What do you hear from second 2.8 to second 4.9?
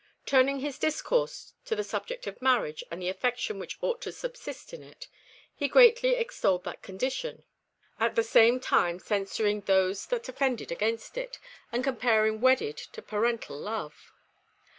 and the affection which ought to subsist in